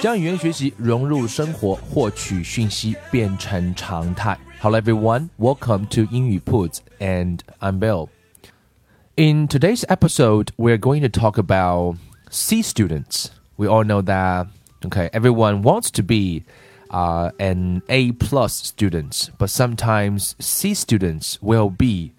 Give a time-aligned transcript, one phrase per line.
[0.00, 4.38] 将语言学习融入生活，获取讯息变成常态。
[4.60, 8.08] Hello everyone, welcome to 英语 Put, and I'm Bill.
[9.16, 11.96] In today's episode, we're going to talk about
[12.30, 13.30] C students.
[13.56, 14.48] We all know that
[14.84, 16.44] okay, everyone wants to be
[16.90, 22.12] uh, an A plus student, but sometimes C students will be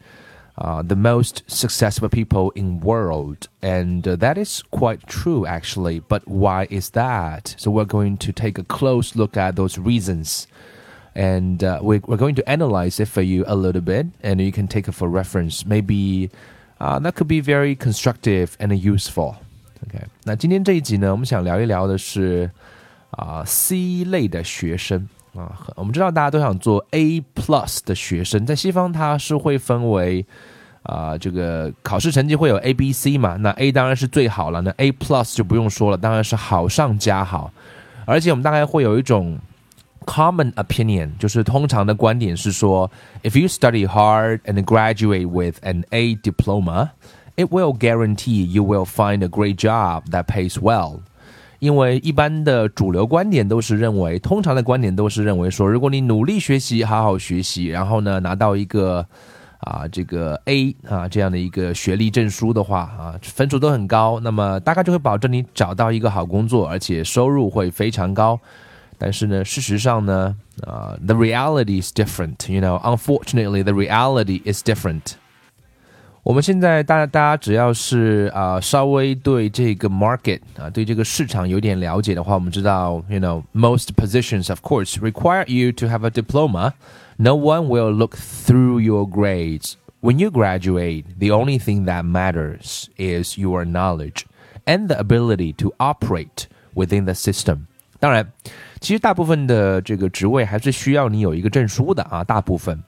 [0.57, 6.27] uh, the most successful people in world and uh, that is quite true actually but
[6.27, 10.47] why is that so we're going to take a close look at those reasons
[11.13, 14.51] and uh, we, we're going to analyze it for you a little bit and you
[14.51, 16.31] can take it for reference maybe
[16.79, 19.35] uh, that could be very constructive and useful
[19.85, 22.49] OK 那今天这一集呢我们想聊一聊的是
[23.12, 30.24] 啊 C 类的学生啊，我们知道大家都想做 A plus 的学生，在西方它是会分为
[30.82, 33.36] 啊，这个考试成绩会有 A、B、C 嘛？
[33.36, 37.52] 那 A 当然是最好了，那 A plus 就不用说了，当然是好上加好。
[38.04, 39.38] 而且我们大概会有一种
[40.04, 42.90] common opinion，就是通常的观点是说
[43.22, 49.28] ，if you study hard and graduate with an A diploma，it will guarantee you will find a
[49.28, 51.00] great job that pays well。
[51.62, 59.06] 因为一般的主流观点都是认为，通常的观点都是认为说，如果你努力学习，好好学习，然后呢拿到一个
[59.60, 68.40] 啊这个 A 啊这样的一个学历证书的话啊，分数都很高，那么大概就会保证你找到一个好工作，而且收入会非常高。
[68.98, 70.34] 但是呢，事实上呢，
[70.66, 75.12] 啊，the reality is different，you know，unfortunately the reality is different。
[76.23, 86.73] 我们现在大大家只要是啊稍微对这个 market 啊对这个市场有点了解的话，我们知道，you know most positions of course require you to have a diploma.
[87.15, 89.75] No one will look through your grades.
[90.01, 94.25] When you graduate, the only thing that matters is your knowledge
[94.65, 97.67] and the ability to operate within the system.
[97.99, 98.31] 当然，
[98.79, 102.83] 其实大部分的这个职位还是需要你有一个证书的啊，大部分。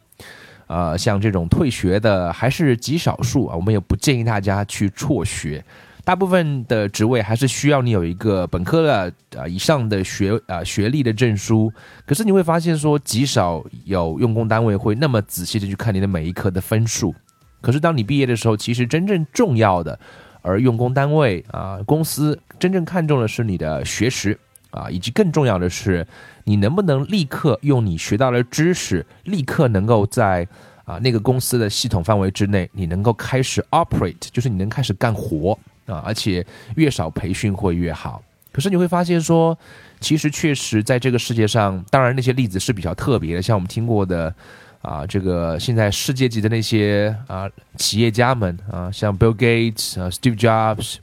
[0.66, 5.64] 呃，像这种退学的还是极少数啊，我们也不建议大家去辍学。
[6.04, 11.72] 大部分的职位还是需要你有一个本科的啊以上的学啊学历的证书。
[12.04, 17.14] 可是你会发现说，极少有用工单位会那么仔细的去看你的每一科的分数。
[17.62, 19.98] 可是当你毕业的时候，其实真正重要的，
[20.42, 24.38] 而用工单位啊公司真正看重的是你的学识。
[24.75, 26.05] 啊，以及更重要的是，
[26.43, 30.47] 你能不能立刻用你学到的知识，立刻能够在
[30.85, 38.21] 啊那个公司的系统范围之内，你能够开始 operate，就是你能开始干活啊，而且越少培训会越好。
[38.51, 39.57] 可是你会发现说，
[40.01, 44.35] 其实确实在这个世界上，当然那些例子是比较特别的，像我们听过的
[44.83, 50.97] 啊，这个现在世界级的那些啊企业家们啊，像 Bill Gates 啊，Steve Jobs，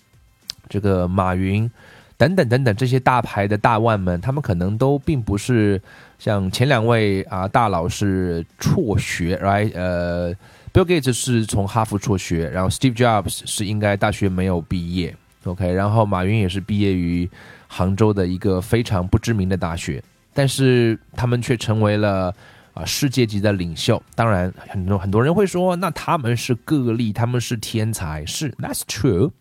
[0.68, 1.72] 这个马云。
[2.22, 5.82] 等等等等，这些大牌的大腕们，他们可能都并不是
[6.20, 9.72] 像前两位啊大佬是辍学，right？
[9.74, 10.32] 呃
[10.72, 15.16] ，Bill Gates 是从哈佛辍学，然后 Steve Jobs 是应该大学没有毕业
[15.46, 15.74] ，OK？
[15.74, 17.28] 然后马云也是毕业于
[17.68, 20.00] 杭州的一个非常不知名的大学，
[20.32, 22.32] 但是他们却成为了
[22.76, 24.00] 啊世界级的领袖。
[24.14, 29.32] 当然，很多很多人会说，那他们是个例，他们是天才，是 That's true。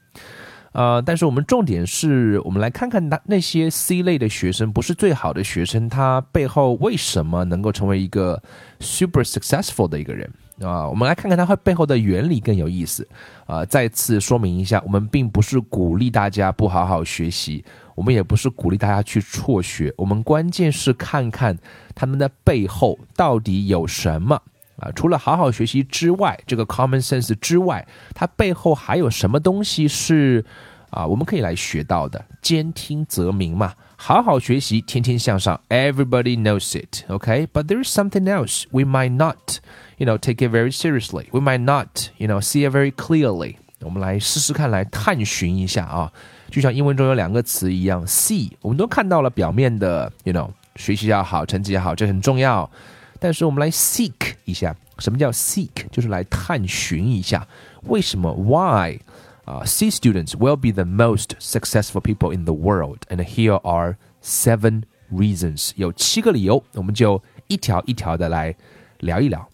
[0.72, 8.40] 呃，但是我们重点是我们来看看那那些 C 类的学生不是最好的学生，他背后为什么能够成为一个
[8.78, 10.30] super successful 的一个人
[10.62, 10.88] 啊？
[10.88, 13.06] 我们来看看他背后的原理更有意思
[13.46, 13.64] 啊！
[13.64, 17.64] 再次说明一下，我们并不是鼓励大家不好好学习，
[17.96, 21.58] 我们也不是鼓励大家去辍学，我们关键是看看
[21.96, 24.40] 他们的背后到底有什么。
[24.80, 30.44] 啊，除了好好学习之外，这个 common sense 之外，它背后还有什么东西是
[30.90, 32.24] 啊，我们可以来学到的？
[32.40, 42.26] 兼听则明嘛，好好学习，天天向上，everybody knows it，OK？But there is something else we might not，you know，take it very seriously，we might not，you
[42.26, 43.56] know，see it very clearly。
[43.80, 46.10] 我们来试试看，来探寻一下啊，
[46.50, 50.48] 就像英文中有两个词一样，see，我们都看到了表面的，you know。
[50.76, 52.70] 学习要好，成绩要好，这很重要。
[53.19, 55.87] 但是我们来 seek 一下，什么叫 seek？
[55.91, 57.47] 就是来探寻一下，
[57.83, 58.33] 为什么？
[58.33, 58.99] Why？
[59.45, 65.71] 啊、uh,，C students will be the most successful people in the world, and here are seven reasons.
[65.75, 68.55] 有七个理由，我们就一条一条的来
[69.01, 69.47] 聊一聊。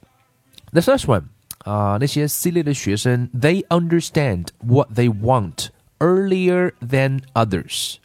[0.71, 1.23] The first one
[1.65, 5.68] 啊、uh,，那些 C 类的学生，they understand what they want
[6.00, 7.95] earlier than others。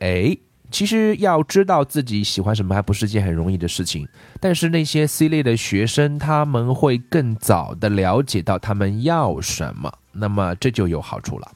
[0.00, 0.36] 哎，
[0.70, 4.08] 其实要知道自己喜欢什么还不是件很容易的事情，
[4.40, 11.52] 但是那些 C 类的学生，他们会更早的了解到他们要什么，那么这就有好处了。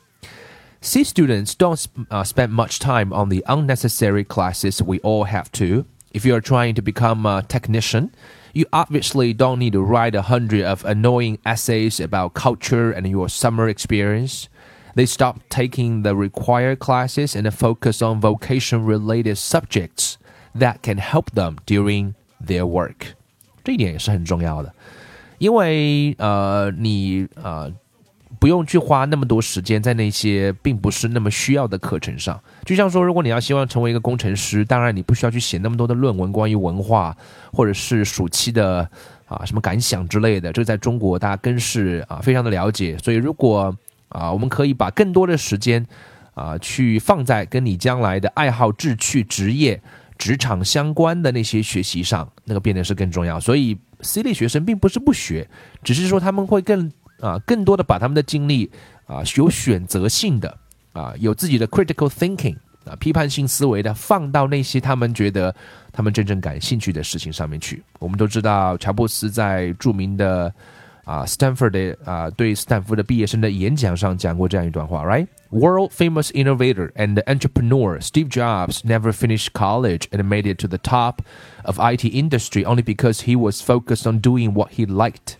[0.82, 5.86] C students don't uh, spend much time on the unnecessary classes we all have to.
[6.12, 8.10] If you are trying to become a technician,
[8.52, 13.28] you obviously don't need to write a hundred of annoying essays about culture and your
[13.28, 14.48] summer experience.
[14.95, 20.15] They stop taking the required classes and focus on vocation related subjects
[20.53, 22.13] that can help them during
[22.45, 23.15] their work.
[23.63, 24.73] 这一点也是很重要的，
[25.37, 27.71] 因为呃，你呃
[28.39, 32.41] 不用去花那么多时间在那些并不是那么需要的课程上。
[32.65, 37.15] 就像说，如果你要希望成为一个工程师，当然你不需要去写那么多的论文，关于文化
[37.53, 38.89] 或者是暑期的
[39.27, 42.97] 啊什么感想之类的，这个在中国大家更是啊非常的了解。
[42.97, 43.73] 所以如果
[44.11, 45.85] 啊我们可以把更多的时间
[46.33, 49.81] 啊去放在跟你将来的爱好、志趣、职业、
[50.17, 53.39] 职场相关的那些学习上，那个变得是更重要。
[53.39, 55.49] 所以 C 类学生并不是不学，
[55.83, 56.91] 只是说他们会更。
[57.21, 58.67] 啊，更多的把他们的精力
[59.05, 60.57] 啊，有选择性的
[60.91, 65.55] 啊，有自己的 critical thinking 啊，批判性思维的放到那些他们觉得
[65.91, 67.83] 他们真正感兴趣的事情上面去。
[67.99, 70.51] 我们都知道，乔布斯在著名的
[71.04, 80.66] 啊 Stanford 的啊对斯坦福的毕业生的演讲上讲过这样一段话，right？World famous innovator and entrepreneur Steve Jobs never finished college and made it to
[80.66, 81.20] the top
[81.64, 85.36] of IT industry only because he was focused on doing what he liked.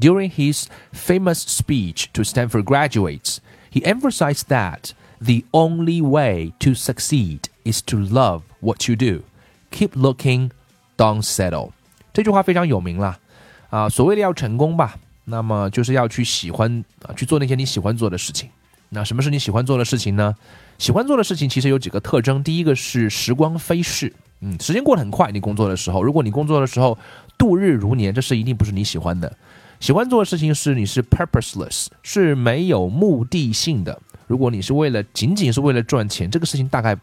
[0.00, 3.40] During his famous speech to Stanford graduates,
[3.70, 9.22] he emphasized that the only way to succeed is to love what you do.
[9.70, 10.50] Keep looking,
[10.96, 11.72] don't settle.
[12.12, 13.20] 这句话非常有名了
[13.69, 13.89] 啊！
[13.89, 14.95] 所谓的要成功吧，
[15.25, 18.49] 那么就是要去喜欢啊，去做那些你喜欢做的事情。
[18.89, 20.35] 那什么是你喜欢做的事情呢？
[20.77, 22.43] 喜欢做的事情其实有几个特征。
[22.43, 25.31] 第一个是时光飞逝，嗯，时间过得很快。
[25.31, 26.97] 你工作的时候，如果你工作的时候
[27.37, 29.35] 度日如年，这是一定不是你喜欢的。
[29.79, 33.99] 喜欢做的事情是你是 purposeless，是没有目的性的。
[34.27, 36.95] 如果你是为了仅仅是为了赚钱，这个事情大概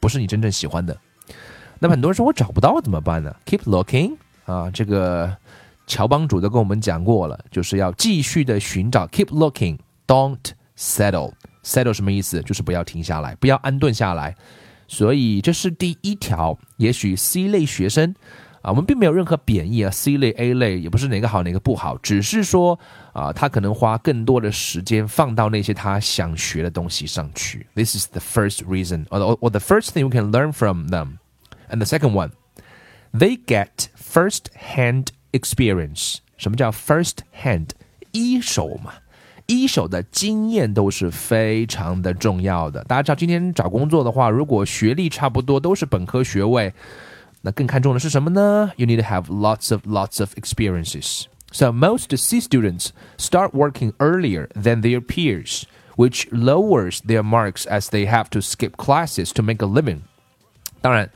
[0.00, 0.96] 不是你真正喜欢的。
[1.80, 4.16] 那么很多人说我找不到怎么办呢？Keep looking
[4.46, 5.36] 啊，这个
[5.87, 9.07] 乔帮主都跟我们讲过了，就是要继续的寻找。
[9.07, 12.41] Keep looking，don't settle。settle 什么意思？
[12.43, 14.35] 就是不要停下来，不要安顿下来。
[14.87, 16.57] 所以这是第一条。
[16.77, 18.15] 也许 C 类学生。
[18.61, 22.77] 啊，我们并没有任何贬义啊，C 类、A 类也不是哪个好哪个不好，只是说
[23.13, 27.65] 啊，他可能花更多的时间放到那些他想学的东西上去。
[27.73, 31.19] This is the first reason, or, or the first thing we can learn from them.
[31.69, 32.31] And the second one,
[33.13, 36.17] they get first-hand experience.
[36.37, 37.69] 什么叫 first-hand？
[38.11, 38.93] 一手嘛，
[39.45, 42.83] 一手的经验都是非常的重要的。
[42.85, 46.73] 大家知道，今天找工作的话，如果学历差不多，都是本科学位。
[47.41, 48.71] 那更看重的是什么呢？
[48.77, 51.25] You need to have lots of lots of experiences.
[51.51, 55.63] So most C students start working earlier than their peers,
[55.95, 60.01] which lowers their marks as they have to skip classes to make a living.
[60.81, 61.09] 当然，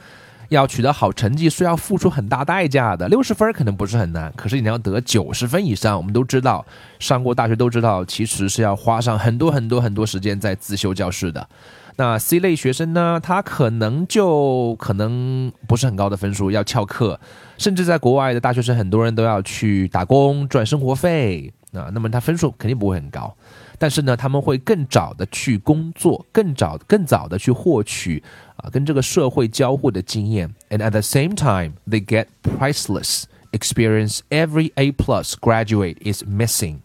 [0.48, 3.08] 要取得好成绩是要付出很大代价的。
[3.08, 6.64] 六十分可能不是很难，可是你要得九十分以上，我们都知道，
[6.98, 11.48] 上过大学都知道，其实是要花上很多很多很多时间在自修教室的。
[11.96, 13.18] 那 C 类学生呢？
[13.20, 17.18] 他可能就可能不是很高的分数，要翘课，
[17.58, 21.90] 甚至在国外的大学生，很多人都要去打工赚生活费啊。
[21.92, 23.36] 那么他分数肯定不会很高，
[23.78, 28.22] 但是呢，他们会更早的去工作，更早、更早的去获取
[28.56, 30.54] 啊跟这个社会交互的经验。
[30.68, 36.78] And at the same time, they get priceless experience every A plus graduate is missing.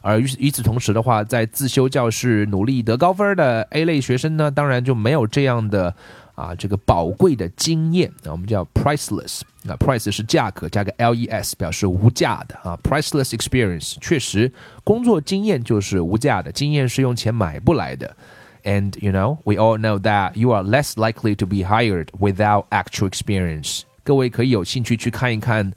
[0.00, 5.94] 而与与此同时的话，在自修教室努力得高分的 A 类学生呢，当然就没有这样的
[6.42, 18.16] 啊这个宝贵的经验啊，我们叫 priceless 啊，price 是价格加个 l e s 表示无价的啊，priceless experience 确实工作经验就是无价的，经验是用钱买不来的。
[18.64, 23.08] And you know, we all know that you are less likely to be hired without actual
[23.08, 23.82] experience。
[24.02, 25.72] 各位可以有兴趣去看一看。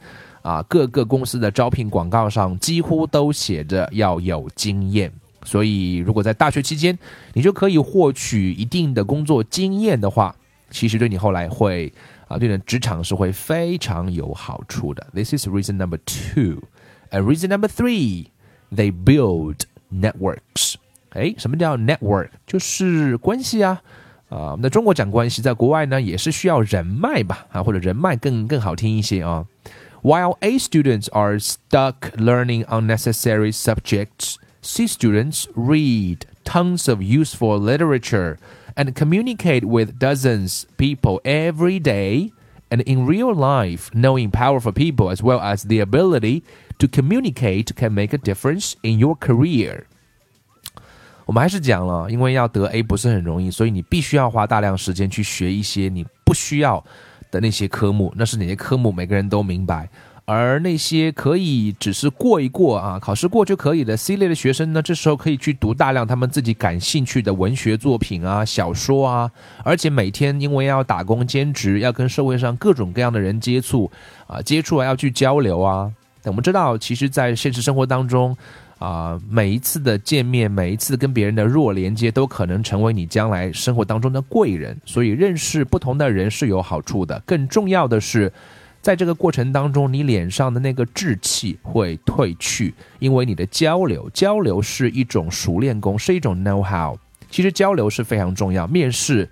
[0.45, 5.11] 啊，各个公司的招聘广告上几乎都写着要有经验，
[5.43, 6.95] 所以如果在大学期间
[7.33, 10.35] 你就可以获取一定的工作经验的话，
[10.70, 11.92] 其实对你后来会
[12.28, 15.06] 啊，对你的职场是会非常有好处的。
[15.12, 16.62] This is reason number two.
[17.10, 18.26] And reason number three,
[18.72, 20.74] they build networks.
[21.10, 22.30] 哎，什么叫 network？
[22.46, 23.82] 就是关系啊。
[24.28, 27.46] 啊，那中国讲关系，在国外呢也是需要人脉吧？
[27.50, 29.44] 啊，或者人脉更更好听一些啊。
[30.02, 38.36] While A students are stuck learning unnecessary subjects, C students read tons of useful literature
[38.76, 42.32] and communicate with dozens people every day.
[42.72, 46.44] And in real life, knowing powerful people as well as the ability
[46.78, 49.86] to communicate can make a difference in your career.
[51.26, 56.84] 我们还是讲了，因为要得 A 不是很容易，所以你必须要花大量时间去学一些你不需要
[57.30, 58.12] 的那些科目。
[58.16, 58.92] 那是哪些科目？
[58.92, 59.88] 每个人都明白。
[60.25, 69.31] 而那些可以只是过一过啊，考试过就可以的 C 类的学生呢，这时候可以去读大量他们自己感兴趣的文学作品啊、小说啊。
[69.63, 73.91] 而且每天因为要打工兼职，要跟社会上各种各样的人接触
[74.27, 75.91] 啊，接触啊要去交流啊。
[76.23, 78.35] 我们知道，其实，在现实生活当中。
[78.77, 84.77] 啊，每一次的见面，每一次跟别人的弱连接，都可能成为你将来生活当中的贵人。
[84.85, 87.17] 所以，认识不同的人是有好处的。
[87.25, 88.31] 更重要的是，
[88.85, 96.95] 在这个过程当中，你脸上的那个稚气会褪去，因为你的交流，交流是一种熟练工，是一种 know how。
[97.31, 98.67] 其实交流是非常重要。
[98.67, 99.27] 面试。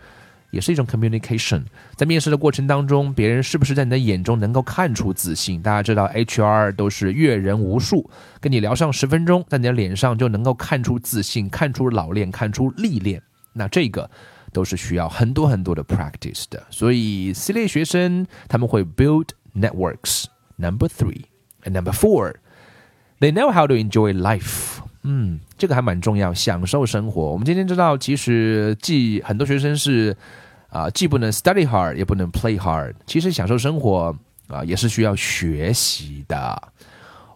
[0.50, 1.64] 也是一种 communication，
[1.96, 5.60] 在面试的过程当中，别人是不是在你的眼中能够看出自信？
[5.62, 8.08] 大家知道 HR 都是阅人无数，
[8.40, 13.20] 跟你聊上十分钟，在你的脸上就能够看出自信，看出老练，看出历练。
[13.54, 14.08] 那这个
[14.52, 16.62] 都是需要很多很多的 practice 的。
[16.70, 21.25] 所以 C 类学生他们会 build networks。Number three
[21.65, 22.35] and number four,
[23.21, 24.79] they know how to enjoy life。
[25.03, 27.33] 嗯，这个还蛮重要，享受生活。
[27.33, 30.17] 我们今天知道，其实既很多学生是。
[30.71, 32.93] 啊，既不能 study hard，也不能 play hard。
[33.07, 34.15] 其实享受生活
[34.49, 36.63] 啊，也是需要学习的。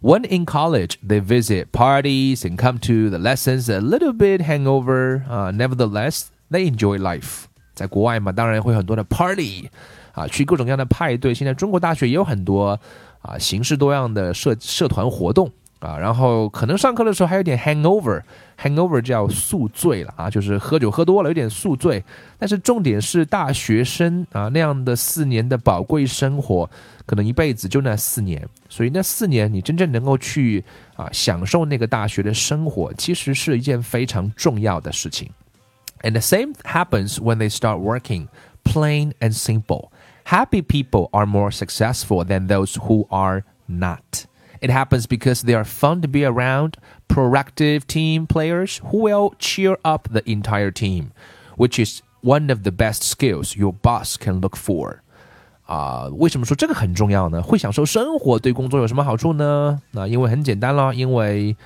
[0.03, 5.23] When in college, they visit parties and come to the lessons a little bit hangover.
[5.27, 7.45] 啊，nevertheless, they enjoy life.
[7.73, 9.71] 在国外嘛，当然会很多的 party
[10.18, 11.32] 啊，去各种各样的派对。
[11.34, 12.80] 现在中国大学也有很多
[13.22, 15.52] 啊，形式多样的社社团活动。
[15.80, 22.04] 啊，然后可能上课的时候还有点 hangover，hangover 叫宿醉了啊，就是喝酒喝多了有点宿醉。
[22.40, 26.68] 但是重点是大学生啊那样的四年的宝贵生活，
[27.06, 35.30] 可能一辈子就那四年，所以那四年你真正能够去啊享受那个大学的生活，其实是一件非常重要的事情。
[36.02, 38.30] And the same happens when they start working,
[38.64, 39.90] plain and simple.
[40.27, 44.27] Happy people are more successful than those who are not.
[44.61, 46.77] It happens because they are fun to be around,
[47.09, 51.11] proactive team players who will cheer up the entire team,
[51.57, 55.01] which is one of the best skills your boss can look for.
[55.67, 57.43] 啊，为什么说这个很重要呢？
[57.43, 59.81] 会享受生活对工作有什么好处呢？
[59.91, 61.57] 那因为很简单啦，因为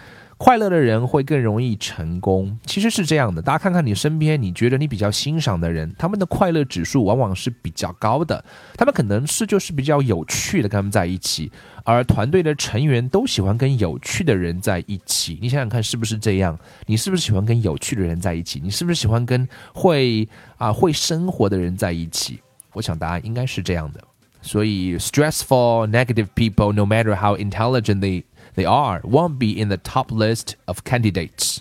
[0.43, 3.39] 快乐的人会更容易成功，其实是这样的。
[3.39, 8.43] 大家看看你身边，你觉得你比较欣赏的人，他们的快乐指数往往是比较高的。
[8.75, 11.51] 他们可能是就是比较有趣的，跟他们在一起，
[11.83, 15.37] 而团队的成员都喜欢跟有趣的人在一起。
[15.39, 16.57] 你想想看，是不是这样？
[16.87, 18.59] 你是不是喜欢跟有趣的人在一起？
[18.59, 22.39] 你是不是喜欢跟会啊会生活的人在一起？
[22.73, 24.01] 我想答案应该是这样的。
[24.42, 28.22] 所以，stressful, negative people, no matter how intelligent they
[28.54, 31.58] they are won't be in the top list of candidates。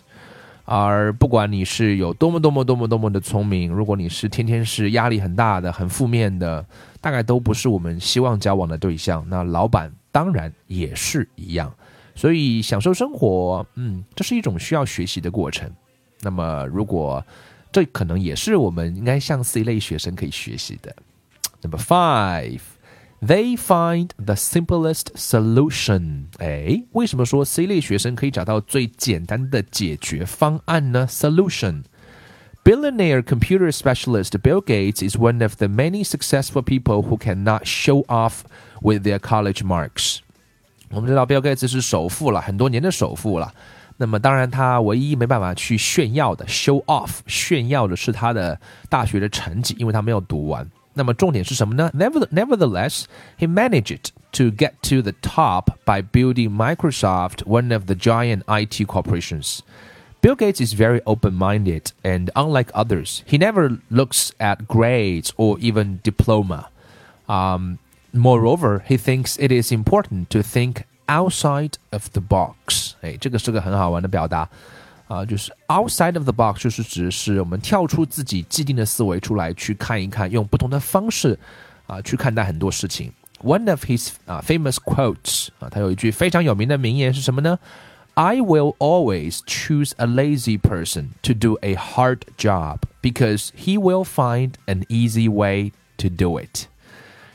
[0.65, 6.65] 而不管你是有多么多么多么多么的聪明，如果你是天天是压力很大的、很负面的，
[7.01, 9.24] 大概都不是我们希望交往的对象。
[9.29, 11.71] 那老板当然也是一样。
[12.15, 15.69] 所以享受生活，嗯，这是一种需要学习的过程。
[16.21, 17.24] 那么，如果
[17.71, 20.95] 这可能也是我们应该向 C 类学生可以学习的。
[21.62, 22.62] Number five。
[23.25, 26.25] They find the simplest solution。
[26.38, 31.07] 哎，为什么说 C 类学生可以找到最简单的解决方案呢？
[31.09, 38.41] Solution。Billionaire computer specialist Bill Gates is one of the many successful people who cannot show off
[38.81, 40.19] with their college marks。
[40.89, 43.53] 我们知道 Bill Gates 是首富了，很多年的首富了。
[43.97, 48.59] 那么当然，他唯一没办法去炫耀的 show off 炫耀的是他的
[48.89, 50.69] 大学的成绩，因为他没有读完。
[50.93, 51.91] 那么重点是什么呢？
[51.93, 53.05] Nevertheless,
[53.38, 58.85] he managed to get to the top by building Microsoft, one of the giant IT
[58.88, 59.59] corporations.
[60.21, 65.59] Bill Gates is very open minded, and unlike others, he never looks at grades or
[65.59, 66.69] even diploma.
[67.27, 67.77] Um,
[68.12, 72.95] moreover, he thinks it is important to think outside of the box.
[73.01, 74.50] 哎，这个是个很好玩的表达。
[75.10, 81.36] 啊，就是 outside of the box，就是指是我们跳出自己既定的思维出来去看一看，用不同的方式
[81.88, 83.12] 啊去看待很多事情。
[83.42, 87.58] One of his 啊 famous quotes 啊，他有一句非常有名的名言是什么呢
[88.14, 94.52] ？I will always choose a lazy person to do a hard job because he will find
[94.66, 96.66] an easy way to do it。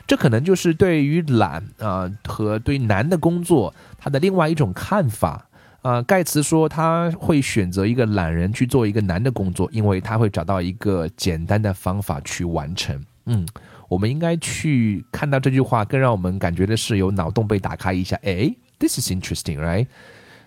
[0.08, 5.48] 这可能就是对于懒啊和对难的工作他的另外一种看法。
[5.86, 13.00] 啊，盖茨说他会选择一个懒人去做一个难的工作，因为他会找到一个简单的方法去完成。
[13.28, 13.46] 嗯，
[13.88, 18.20] 我们应该去看到这句话，更让我们感觉的是有脑洞被打开一下。
[18.24, 19.86] 哎，this is interesting，right？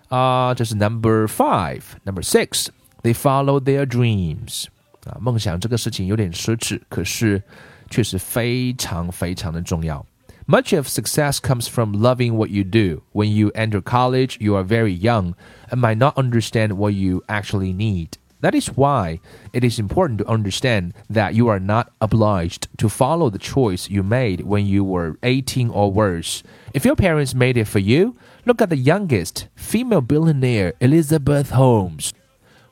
[0.08, 4.64] 啊，这是 number five，number six，they follow their dreams。
[5.04, 7.40] 啊，梦想这个事情有点奢侈，可是
[7.88, 10.04] 确实非常非常的重要。
[10.50, 13.02] Much of success comes from loving what you do.
[13.12, 15.36] When you enter college, you are very young
[15.70, 18.16] and might not understand what you actually need.
[18.40, 19.20] That is why
[19.52, 24.02] it is important to understand that you are not obliged to follow the choice you
[24.02, 26.42] made when you were 18 or worse.
[26.72, 32.14] If your parents made it for you, look at the youngest female billionaire, Elizabeth Holmes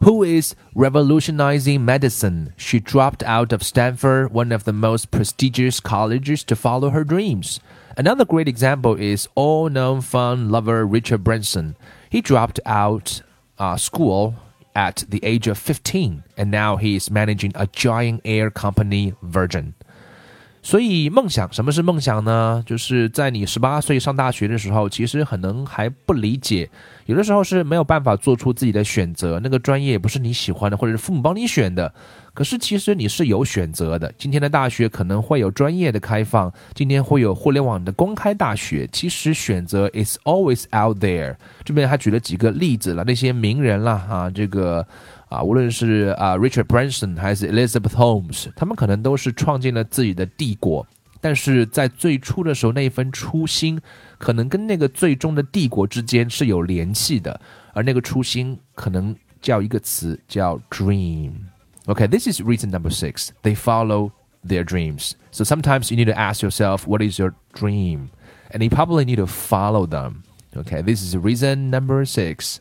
[0.06, 2.54] who is revolutionizing medicine.
[2.56, 7.58] She dropped out of Stanford, one of the most prestigious colleges, to follow her dreams.
[7.96, 11.76] Another great example is all known fun lover Richard Branson.
[12.08, 13.20] He dropped out
[13.58, 14.36] uh, school
[14.76, 19.74] at the age of 15, and now he is managing a giant air company, Virgin.
[20.66, 22.60] 所以梦想，什么是梦想呢？
[22.66, 26.68] 就是在你十八岁上大学的时候，其实可能还不理解，
[27.04, 29.38] 有的时候是没有办法做出自己的选择。
[29.44, 31.94] 那个专业也不是你喜欢的，或者是父母帮你选的。
[32.34, 34.12] 可是其实你是有选择的。
[34.18, 38.88] 今天的大学可能会有专业的开放，今天会有互联网的公开大学。
[38.90, 41.36] 其实选择 is always out there。
[41.64, 44.84] 这边还举了几个例子了，那些名人啦啊，这个。
[45.29, 50.85] 啊，无论是啊 Richard Branson 还是 Elizabeth Holmes，他们可能都是创建了自己的帝国，
[51.19, 53.79] 但是在最初的时候那一份初心，
[54.17, 57.39] 可能跟那个最终的帝国之间是有联系的，
[57.73, 63.29] 而那个初心可能叫一个词叫 dream。Okay, this is reason number six.
[63.41, 64.11] They follow
[64.45, 65.13] their dreams.
[65.31, 68.09] So sometimes you need to ask yourself, what is your dream?
[68.51, 70.23] And you probably need to follow them.
[70.55, 72.59] Okay, this is reason number six.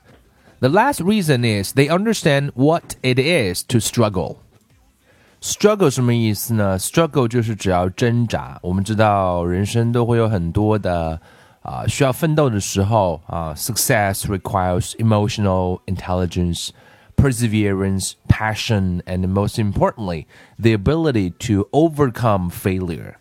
[0.60, 4.36] The last reason is they understand what it is to struggle.
[5.40, 6.78] Struggle 什么意思呢？
[6.78, 8.58] Struggle 就是只要挣扎。
[8.62, 11.18] 我们知道人生都会有很多的
[11.62, 13.54] 啊、呃、需要奋斗的时候啊、呃。
[13.56, 16.72] Success requires emotional intelligence,
[17.16, 20.26] perseverance, passion, and most importantly,
[20.58, 23.14] the ability to overcome failure.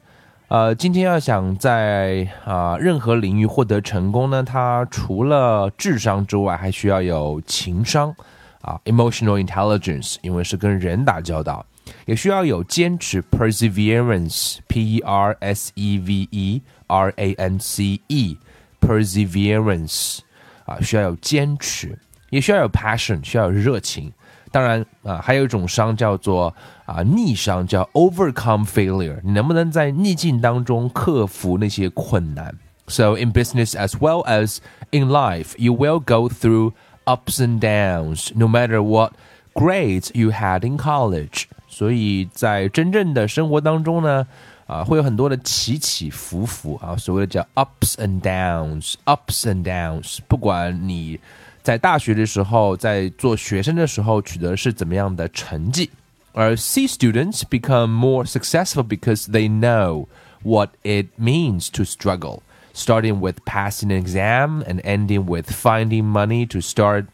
[0.48, 8.14] 呃，今天要想在啊任何领域获得成功呢，它除了智商之外，还需要有情商
[8.60, 11.64] 啊，emotional intelligence，因为是跟人打交道，
[12.04, 20.18] 也需要有坚持，perseverance，p e r s e v e r a n c e，perseverance，
[20.66, 24.12] 啊，需要有坚持，也需要有 passion，需要有热情。
[24.53, 26.51] 当然啊，还有一种伤叫做
[26.85, 29.19] 啊逆商，叫 overcome failure。
[29.23, 32.55] 你能不能在逆境当中克服那些困难？
[32.87, 34.57] So in business as well as
[34.89, 36.73] in life, you will go through
[37.05, 39.13] ups and downs, no matter what
[39.53, 41.43] grades you had in college。
[41.67, 44.25] 所以在真正的生活当中呢，
[44.65, 50.17] 啊，会有很多的起起伏伏啊，所谓的叫 ups and downs，ups and downs。
[50.27, 51.19] 不管你。
[51.64, 55.90] 在大学的时候，在做学生的时候取得是怎么样的成绩？
[56.34, 60.06] 而 C students become more successful because they know
[60.42, 62.40] what it means to struggle,
[62.74, 67.06] starting with passing an exam and ending with finding money to start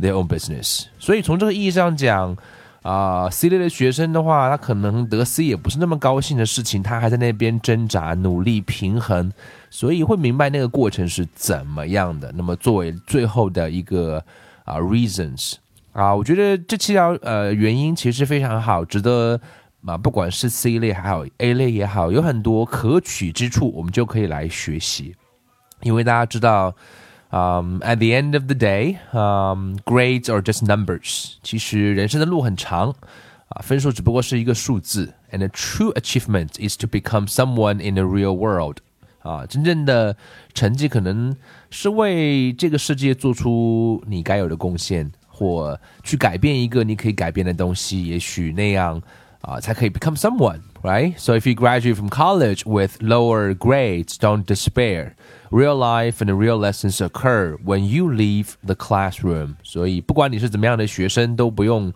[0.00, 0.84] their own business.
[1.00, 2.36] 所以从这个意义上讲。
[2.82, 9.30] 啊，C 类的学生的话，他可能得 C 也不是那么高兴的事情，他还在那边挣扎、努力、平衡，
[9.69, 12.31] 所以会明白那个过程是怎么样的。
[12.35, 14.23] 那么作为最后的一个
[14.65, 15.55] 啊 reasons
[15.91, 19.39] 啊，我觉得这七条呃原因其实非常好，值得
[19.85, 25.15] 啊，不管是 C 类还好 A 类也好，有很多可取之处，我们就可以来学习，
[25.81, 26.75] 因为大家知道。
[27.33, 31.33] Um, at the end of the day, um, grades are just numbers.
[31.41, 32.93] 其实人生的路很长，
[33.47, 35.15] 啊，分数只不过是一个数字。
[35.31, 38.77] And a true achievement is to become someone in the real world.
[39.20, 40.16] 啊，真正的
[40.54, 41.34] 成绩可能
[41.70, 48.06] 是为这个世界做出你该有的贡献，或去改变一个你可以改变的东西。
[48.06, 49.02] 也许那样。
[49.40, 51.14] 啊，才可以 become someone, right?
[51.16, 55.12] So if you graduate from college with lower grades, don't despair.
[55.50, 59.54] Real life and real lessons occur when you leave the classroom.
[59.62, 61.92] 所以不管你是怎么样的学生，都不用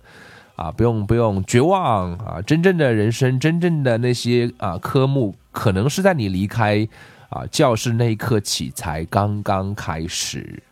[0.54, 2.40] 啊，不用不用绝望啊！
[2.40, 6.88] 真正的人生，真正的那些啊科目，可能是在你离开
[7.32, 10.62] 啊教室那一刻起才刚刚开始。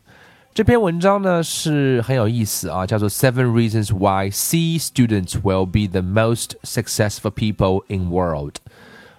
[0.52, 8.56] 这篇文章呢是很有意思啊，叫做 Seven Reasons Why C Students Will Be the Most Successful People in World。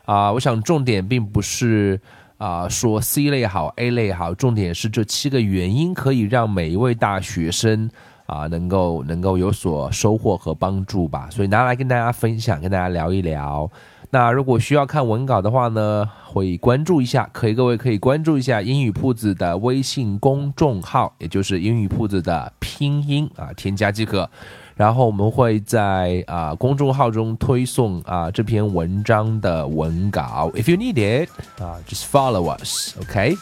[0.06, 2.00] 啊，我想重点并不是
[2.38, 7.90] 啊说 C 类好 A 类好，重点是这七个原因可以让每一位大学生
[8.28, 13.72] 啊能够能够有所收获和帮助吧，所以拿来跟大家分享，跟大家聊一聊。
[14.11, 24.31] 那如果需要看文稿的话呢，会关注一下，可以各位可以关注一下英语铺子的微信公众号，也就是英语铺子的拼音啊，添加即可。
[24.77, 30.51] 然后我们会在啊公众号中推送啊这篇文章的文稿。
[30.55, 31.29] If you need it,
[31.61, 33.37] 啊，just follow us, okay?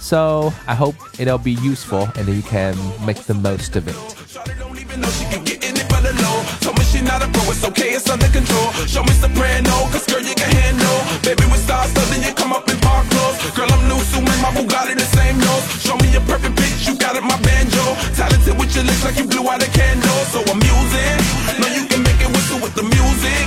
[0.00, 2.74] So I hope it'll be useful and you can
[3.06, 3.94] make the most of it.
[6.97, 8.71] she not a pro, it's okay, it's under control.
[8.89, 10.99] Show me soprano, cause girl, you can handle.
[11.21, 13.37] Baby, with stars, so then you come up in park clothes.
[13.53, 15.65] Girl, I'm new, so my Bugatti the same nose.
[15.85, 17.83] Show me a perfect pitch, you got it, my banjo.
[18.15, 20.21] Talented with your lips like you blew out a candle.
[20.33, 21.17] So I'm using,
[21.61, 23.43] know you can make it whistle with the music.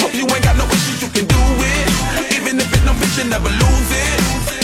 [0.00, 1.86] Hope you ain't got no issues, you can do it.
[2.36, 4.63] Even if it's no bitch, you never lose it.